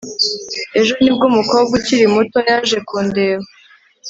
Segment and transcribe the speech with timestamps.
[0.79, 3.45] Ejo nibwo umukobwa ukiri muto yaje kundeba